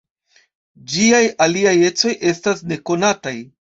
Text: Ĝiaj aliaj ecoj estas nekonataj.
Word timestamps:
Ĝiaj 0.93 1.21
aliaj 1.47 1.75
ecoj 1.91 2.17
estas 2.33 2.65
nekonataj. 2.73 3.37